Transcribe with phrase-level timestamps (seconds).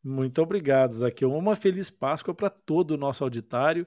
[0.05, 1.33] Muito obrigado, Zaqueu.
[1.33, 3.85] Uma feliz Páscoa para todo o nosso auditário.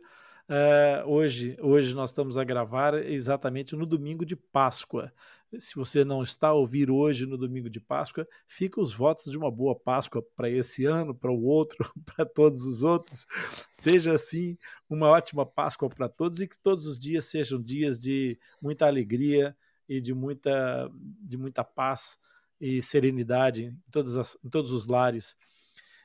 [0.51, 5.09] Uh, hoje, hoje nós estamos a gravar exatamente no domingo de Páscoa.
[5.57, 9.37] Se você não está a ouvir hoje no domingo de Páscoa, fica os votos de
[9.37, 13.25] uma boa Páscoa para esse ano, para o outro, para todos os outros.
[13.71, 14.57] Seja assim
[14.89, 19.55] uma ótima Páscoa para todos e que todos os dias sejam dias de muita alegria
[19.87, 22.19] e de muita, de muita paz
[22.59, 25.37] e serenidade em, todas as, em todos os lares.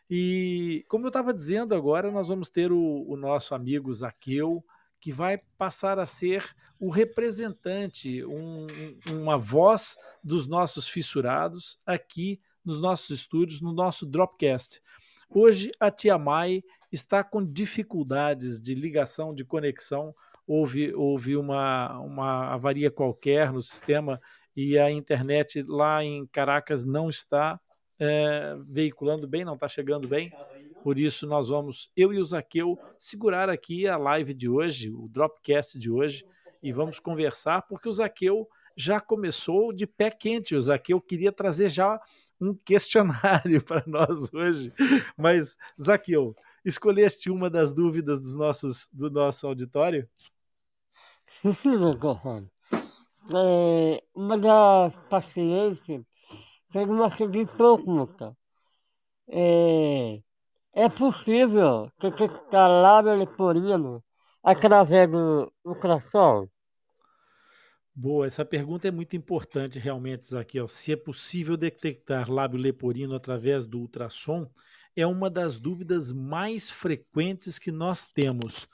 [0.09, 4.65] E como eu estava dizendo agora, nós vamos ter o, o, nosso amigo Zaqueu,
[5.01, 6.45] que vai passar a ser
[6.79, 8.67] o representante, um,
[9.11, 14.81] uma voz dos nossos fissurados aqui nos nossos estúdios, no nosso Dropcast.
[15.29, 20.15] Hoje a Tia Mai está com dificuldades de ligação, de conexão.
[20.47, 24.21] Houve, houve uma, uma avaria qualquer no sistema
[24.55, 27.61] e a internet lá em Caracas não está
[27.99, 30.33] é, veiculando bem, não está chegando bem.
[30.83, 35.09] Por isso, nós vamos, eu e o Zaqueu, segurar aqui a live de hoje, o
[35.09, 36.25] Dropcast de hoje,
[36.63, 40.55] e vamos conversar, porque o Zaqueu já começou de pé quente.
[40.55, 42.01] O Zaqueu queria trazer já
[42.41, 44.73] um questionário para nós hoje.
[45.17, 50.09] Mas, Zaqueu, escolheste uma das dúvidas dos nossos, do nosso auditório?
[51.43, 51.79] Sim,
[53.35, 56.05] é, uma das pacientes
[56.77, 58.37] fez uma seguinte pergunta.
[59.29, 60.21] É,
[60.75, 64.05] é possível detectar lábio leporino
[64.43, 66.47] através do ultrassom?
[67.95, 70.69] Boa, essa pergunta é muito importante realmente, Zaquel.
[70.69, 74.47] Se é possível detectar lábio leporino através do ultrassom,
[74.95, 78.69] é uma das dúvidas mais frequentes que nós temos,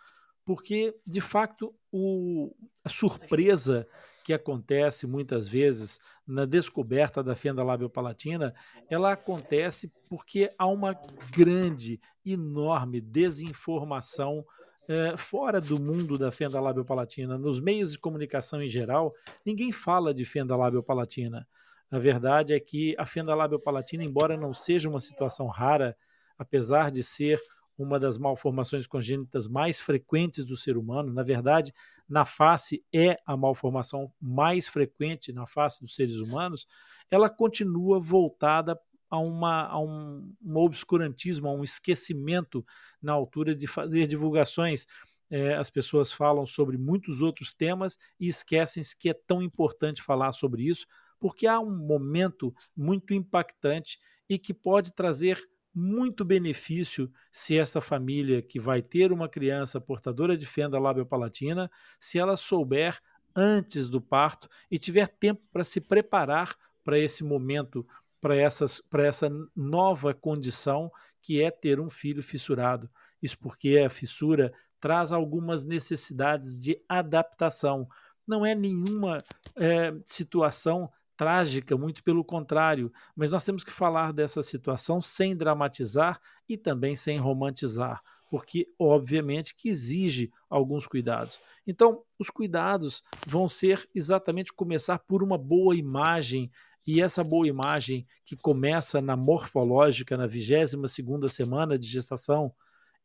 [0.45, 2.51] porque de fato o,
[2.83, 3.87] a surpresa
[4.25, 8.55] que acontece muitas vezes na descoberta da fenda labiopalatina,
[8.89, 10.99] ela acontece porque há uma
[11.37, 14.45] grande, enorme desinformação
[14.89, 17.37] é, fora do mundo da fenda labiopalatina.
[17.37, 19.13] Nos meios de comunicação em geral,
[19.45, 21.47] ninguém fala de fenda labiopalatina.
[21.91, 25.97] A verdade é que a fenda labiopalatina, embora não seja uma situação rara,
[26.39, 27.39] apesar de ser
[27.83, 31.13] uma das malformações congênitas mais frequentes do ser humano.
[31.13, 31.73] Na verdade,
[32.09, 36.67] na face é a malformação mais frequente na face dos seres humanos.
[37.11, 38.79] Ela continua voltada
[39.11, 42.65] a, uma, a um, um obscurantismo, a um esquecimento
[43.01, 44.87] na altura de fazer divulgações.
[45.31, 50.33] É, as pessoas falam sobre muitos outros temas e esquecem-se que é tão importante falar
[50.33, 50.87] sobre isso,
[51.21, 55.39] porque há um momento muito impactante e que pode trazer
[55.75, 62.19] muito benefício se esta família que vai ter uma criança portadora de fenda labiopalatina, se
[62.19, 63.01] ela souber
[63.35, 66.55] antes do parto e tiver tempo para se preparar
[66.85, 67.87] para esse momento,
[68.21, 70.91] para essa nova condição
[71.21, 72.91] que é ter um filho fissurado.
[73.23, 77.89] Isso porque a fissura traz algumas necessidades de adaptação
[78.27, 79.19] não é nenhuma
[79.57, 80.91] é, situação
[81.23, 86.97] trágica, muito pelo contrário, mas nós temos que falar dessa situação sem dramatizar e também
[86.97, 91.39] sem romantizar, porque obviamente que exige alguns cuidados.
[91.65, 96.51] Então, os cuidados vão ser exatamente começar por uma boa imagem
[96.85, 102.53] e essa boa imagem que começa na morfológica na 22ª semana de gestação,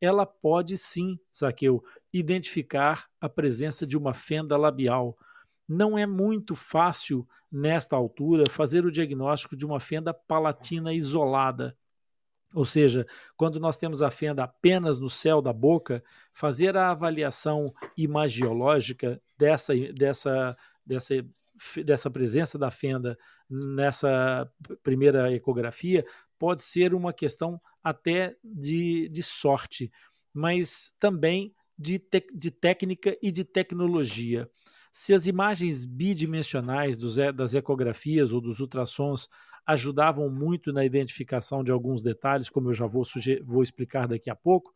[0.01, 5.15] ela pode sim, Zaqueu, identificar a presença de uma fenda labial,
[5.67, 11.77] não é muito fácil, nesta altura, fazer o diagnóstico de uma fenda palatina isolada.
[12.53, 13.05] Ou seja,
[13.35, 16.03] quando nós temos a fenda apenas no céu da boca,
[16.33, 21.13] fazer a avaliação imagiológica dessa, dessa, dessa,
[21.83, 23.17] dessa presença da fenda
[23.49, 24.49] nessa
[24.81, 26.05] primeira ecografia
[26.39, 29.91] pode ser uma questão até de, de sorte,
[30.33, 34.49] mas também de, te, de técnica e de tecnologia.
[34.99, 39.29] Se as imagens bidimensionais dos, das ecografias ou dos ultrassons
[39.63, 43.03] ajudavam muito na identificação de alguns detalhes, como eu já vou,
[43.43, 44.73] vou explicar daqui a pouco,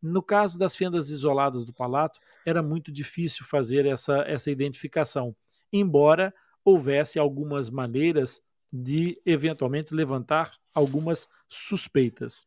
[0.00, 5.34] no caso das fendas isoladas do palato, era muito difícil fazer essa, essa identificação,
[5.72, 6.32] embora
[6.64, 8.40] houvesse algumas maneiras
[8.72, 12.46] de eventualmente levantar algumas suspeitas.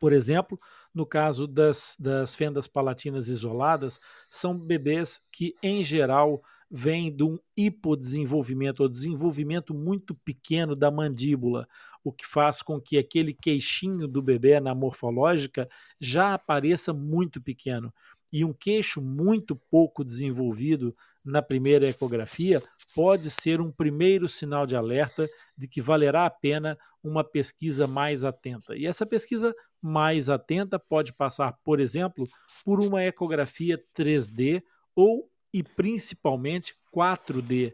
[0.00, 0.58] Por exemplo,
[0.94, 7.38] no caso das, das fendas palatinas isoladas, são bebês que, em geral, vêm de um
[7.56, 11.68] hipodesenvolvimento ou desenvolvimento muito pequeno da mandíbula,
[12.02, 15.68] o que faz com que aquele queixinho do bebê na morfológica
[15.98, 17.92] já apareça muito pequeno.
[18.32, 22.60] E um queixo muito pouco desenvolvido na primeira ecografia
[22.94, 28.24] pode ser um primeiro sinal de alerta de que valerá a pena uma pesquisa mais
[28.24, 28.76] atenta.
[28.76, 32.26] E essa pesquisa mais atenta pode passar, por exemplo,
[32.64, 34.62] por uma ecografia 3D
[34.94, 37.72] ou e principalmente 4D.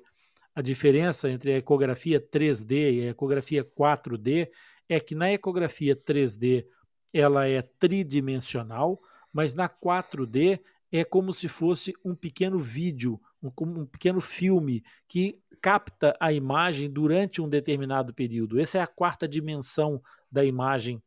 [0.54, 4.48] A diferença entre a ecografia 3D e a ecografia 4D
[4.88, 6.66] é que na ecografia 3D
[7.14, 9.00] ela é tridimensional,
[9.32, 10.60] mas na 4D
[10.92, 16.90] é como se fosse um pequeno vídeo, um, um pequeno filme que capta a imagem
[16.90, 18.60] durante um determinado período.
[18.60, 21.02] Essa é a quarta dimensão da imagem,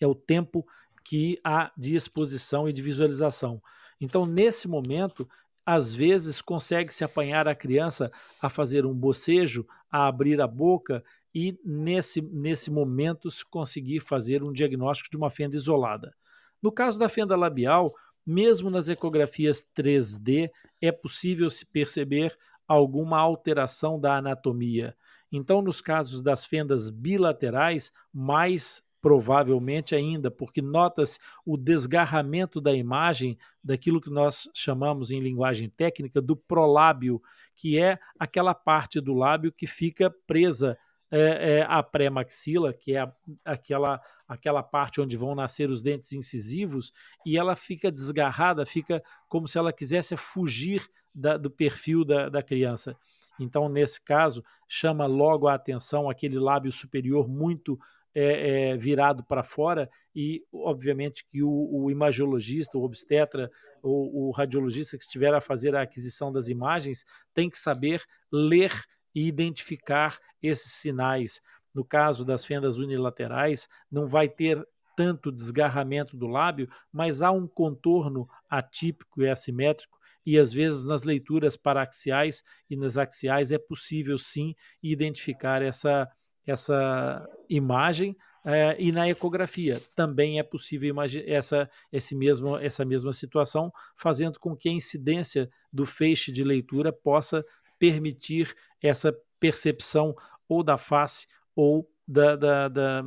[0.00, 0.66] é o tempo
[1.04, 3.62] que há de exposição e de visualização.
[4.00, 5.28] Então, nesse momento,
[5.64, 8.10] às vezes consegue-se apanhar a criança
[8.40, 11.04] a fazer um bocejo, a abrir a boca
[11.34, 16.14] e nesse, nesse momento se conseguir fazer um diagnóstico de uma fenda isolada.
[16.62, 17.90] No caso da fenda labial,
[18.30, 20.50] mesmo nas ecografias 3D,
[20.80, 24.96] é possível se perceber alguma alteração da anatomia.
[25.32, 33.36] Então, nos casos das fendas bilaterais, mais provavelmente ainda, porque nota-se o desgarramento da imagem
[33.64, 37.20] daquilo que nós chamamos em linguagem técnica do prolábio,
[37.56, 40.78] que é aquela parte do lábio que fica presa
[41.10, 43.12] é, é, a pré-maxila, que é a,
[43.44, 46.92] aquela, aquela parte onde vão nascer os dentes incisivos,
[47.26, 52.42] e ela fica desgarrada, fica como se ela quisesse fugir da, do perfil da, da
[52.42, 52.96] criança.
[53.38, 57.78] Então, nesse caso, chama logo a atenção aquele lábio superior muito
[58.14, 63.50] é, é, virado para fora e, obviamente, que o, o imagiologista, o obstetra,
[63.82, 68.72] ou o radiologista que estiver a fazer a aquisição das imagens tem que saber ler
[69.14, 71.40] e identificar esses sinais.
[71.74, 77.46] No caso das fendas unilaterais, não vai ter tanto desgarramento do lábio, mas há um
[77.46, 84.18] contorno atípico e assimétrico e às vezes nas leituras paraxiais e nas axiais é possível
[84.18, 86.08] sim identificar essa,
[86.46, 90.94] essa imagem é, e na ecografia também é possível
[91.26, 96.90] essa, esse mesmo, essa mesma situação, fazendo com que a incidência do feixe de leitura
[96.90, 97.44] possa
[97.80, 100.14] permitir essa percepção
[100.46, 103.04] ou da face ou da, da, da,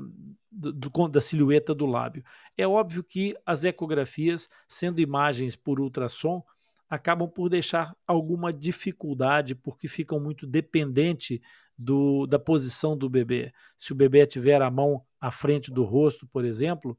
[0.51, 2.23] do, da silhueta do lábio.
[2.57, 6.43] É óbvio que as ecografias, sendo imagens por ultrassom,
[6.89, 11.41] acabam por deixar alguma dificuldade, porque ficam muito dependente
[11.77, 13.51] do, da posição do bebê.
[13.75, 16.97] Se o bebê tiver a mão à frente do rosto, por exemplo,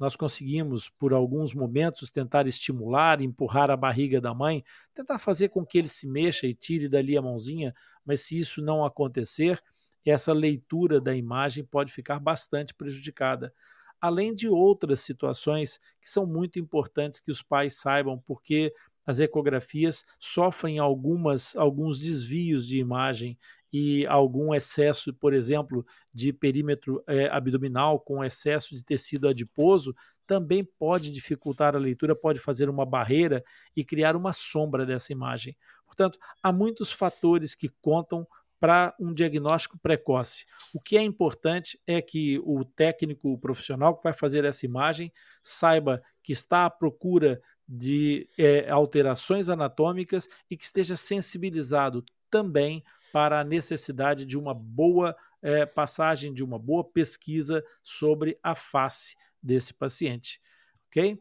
[0.00, 4.64] nós conseguimos, por alguns momentos, tentar estimular, empurrar a barriga da mãe,
[4.94, 8.62] tentar fazer com que ele se mexa e tire dali a mãozinha, mas se isso
[8.62, 9.62] não acontecer,
[10.04, 13.52] essa leitura da imagem pode ficar bastante prejudicada.
[14.00, 18.72] Além de outras situações que são muito importantes que os pais saibam, porque
[19.06, 23.36] as ecografias sofrem algumas, alguns desvios de imagem
[23.72, 29.94] e algum excesso, por exemplo, de perímetro é, abdominal com excesso de tecido adiposo,
[30.26, 33.42] também pode dificultar a leitura, pode fazer uma barreira
[33.76, 35.56] e criar uma sombra dessa imagem.
[35.86, 38.26] Portanto, há muitos fatores que contam
[38.60, 40.44] para um diagnóstico precoce.
[40.74, 45.10] O que é importante é que o técnico o profissional que vai fazer essa imagem
[45.42, 53.40] saiba que está à procura de é, alterações anatômicas e que esteja sensibilizado também para
[53.40, 59.72] a necessidade de uma boa é, passagem, de uma boa pesquisa sobre a face desse
[59.72, 60.40] paciente.
[60.88, 61.18] Ok?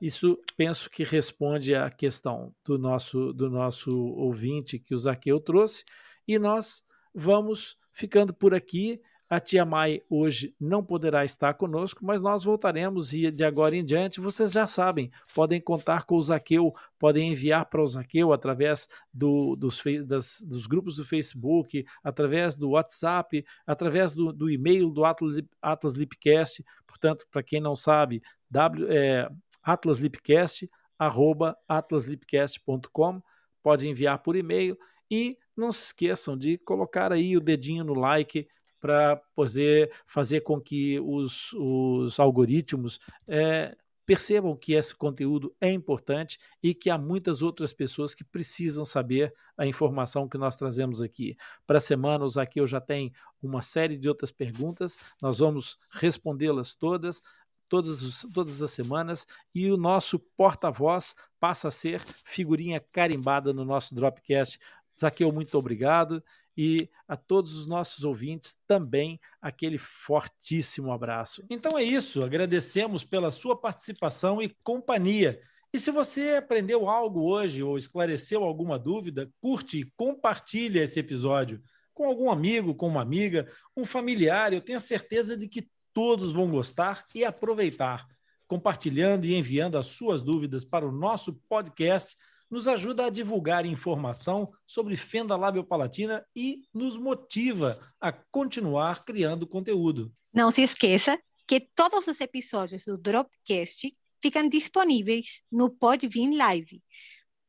[0.00, 5.84] Isso penso que responde à questão do nosso, do nosso ouvinte que o Zaqueu trouxe.
[6.28, 9.00] E nós vamos ficando por aqui.
[9.28, 13.84] A tia Mai hoje não poderá estar conosco, mas nós voltaremos e de agora em
[13.84, 18.86] diante, vocês já sabem, podem contar com o Zaqueu, podem enviar para o Zaqueu através
[19.12, 25.04] do, dos, das, dos grupos do Facebook, através do WhatsApp, através do, do e-mail do
[25.04, 26.64] Atlas, Atlas Lipcast.
[26.86, 29.28] Portanto, para quem não sabe, w, é,
[29.62, 33.20] atlaslipcast, arroba atlaslipcast.com,
[33.60, 34.78] pode enviar por e-mail
[35.10, 38.46] e não se esqueçam de colocar aí o dedinho no like
[38.80, 46.38] para poder fazer com que os, os algoritmos é, percebam que esse conteúdo é importante
[46.62, 51.36] e que há muitas outras pessoas que precisam saber a informação que nós trazemos aqui.
[51.66, 56.72] Para a semana, o Zaqueu já tem uma série de outras perguntas, nós vamos respondê-las
[56.72, 57.20] todas.
[57.68, 63.92] Todas, todas as semanas e o nosso porta-voz passa a ser figurinha carimbada no nosso
[63.92, 64.60] Dropcast.
[64.98, 66.22] Zaqueu, muito obrigado.
[66.56, 71.44] E a todos os nossos ouvintes também aquele fortíssimo abraço.
[71.50, 75.40] Então é isso, agradecemos pela sua participação e companhia.
[75.72, 81.62] E se você aprendeu algo hoje ou esclareceu alguma dúvida, curte e compartilhe esse episódio
[81.92, 84.52] com algum amigo, com uma amiga, um familiar.
[84.52, 88.04] Eu tenho a certeza de que todos vão gostar e aproveitar.
[88.46, 92.16] Compartilhando e enviando as suas dúvidas para o nosso podcast
[92.50, 100.12] nos ajuda a divulgar informação sobre fenda labiopalatina e nos motiva a continuar criando conteúdo.
[100.32, 106.82] Não se esqueça que todos os episódios do Dropcast ficam disponíveis no Podbean Live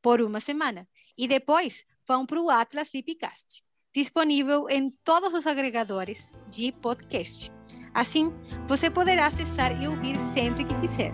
[0.01, 0.87] por uma semana
[1.17, 3.63] e depois vão para o Atlas Lipcast,
[3.93, 7.51] disponível em todos os agregadores de podcast.
[7.93, 8.31] Assim,
[8.67, 11.11] você poderá acessar e ouvir sempre que quiser.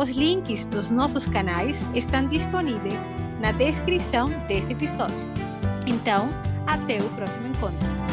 [0.00, 3.02] Os links dos nossos canais estão disponíveis
[3.40, 5.16] na descrição desse episódio.
[5.86, 6.28] Então,
[6.66, 8.05] até o próximo encontro.